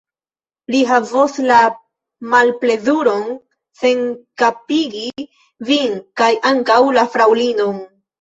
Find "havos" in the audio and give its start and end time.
0.91-1.33